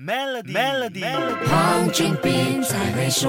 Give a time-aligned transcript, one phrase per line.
[0.00, 1.02] Melody，Melody，
[1.48, 3.28] 黄俊斌才会说。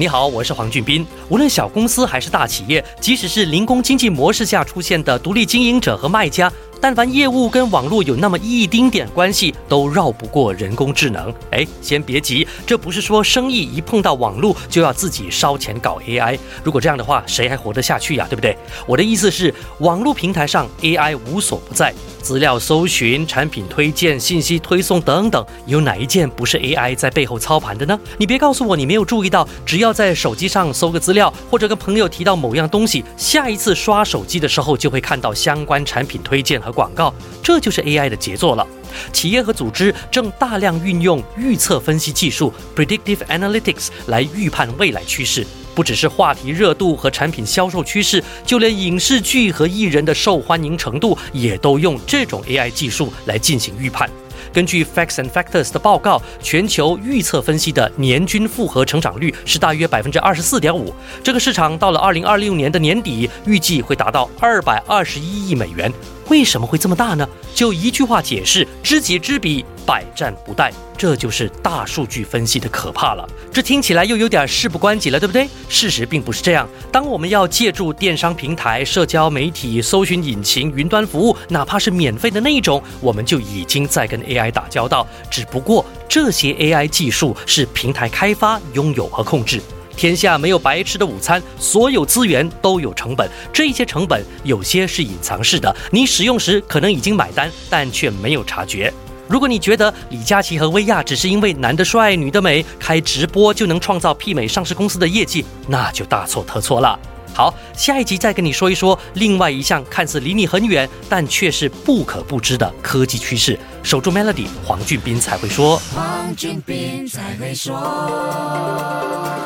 [0.00, 1.06] 你好，我是黄俊斌。
[1.28, 6.52] 无论小公司还是大企业，即使是零工经济模式下出现的独立经营者和卖家。
[6.82, 11.32] 但凡业务跟网络有那么一丁点关系，都绕不过人工智能。
[11.52, 16.36] 哎，先别急，这不是说生意一碰到网络就要自己烧钱搞 AI。
[16.64, 18.26] 如果这样的话，谁还活得下去呀？
[18.28, 18.58] 对不对？
[18.84, 27.96] 我的意思是，网络平台上 AI 无所不在，资料搜寻、产品推荐、信息推送等等，有哪一件不是 AI 在背后操盘的呢？
[28.18, 36.71] 你别告诉我你没有注意到，只要在手机上搜个资料，或者跟朋友提到某样东西，下一次刷手机的时候就会看到相关产品推荐和。
[36.72, 37.12] 广告，
[37.42, 38.66] 这就是 AI 的杰作了。
[39.12, 45.46] 企业和组织正大量运用预测分析技术 （predictive analytics） 来预判未来趋势。
[45.74, 54.10] 不只是话题热度和产品销售趋势，就连影视剧和艺人的受欢迎程度，也都用这种 AI 技术来进行预判。
[54.52, 60.94] 根据 Facts and Factors 的报告，全球预测分析的年均复合成长率是大约百分之二十四点五。
[61.22, 65.92] 这个市场到了二零二六年的年底，预计会达到二百二十一亿美元。
[66.28, 67.28] 为什么会这么大呢？
[67.54, 70.70] 就一句话解释：知己知彼，百战不殆。
[70.96, 73.28] 这就是大数据分析的可怕了。
[73.52, 75.48] 这听起来又有点事不关己了，对不对？
[75.68, 76.66] 事实并不是这样。
[76.92, 85.06] 当我们要借助电商平台、社交媒体、搜寻引擎、云端服务，哪怕是免费的那一种，我们就已经在跟 AI 打交道。
[85.30, 89.60] 只不过这些 AI 技术是平台开发、拥有和控制。
[89.94, 93.30] 天下没有白吃的午餐，所有资源都有成本。
[93.52, 98.92] 这些成本有些是隐藏式的，你使用时可能已经买单，但却没有察觉。
[99.28, 106.98] 如果你觉得李佳琦和薇娅只是因为男的帅、女的美，开直播就能创造媲美上市公司的业绩，那就大错特错了。
[107.34, 113.58] 好，下一集再跟你说一说另外一项看似离你很远，但却是不可不知的科技趋势。
[113.82, 115.80] 守住 Melody，黄俊斌才会说。
[115.94, 117.74] 黄俊斌才会说。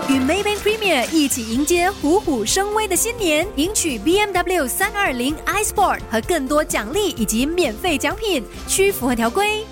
[0.08, 9.64] 与 Maybank Premier 一起迎接虎虎生威的新年，赢取 BMW 三二零 iSport 和更多奖励以及免费奖品，需符合条规。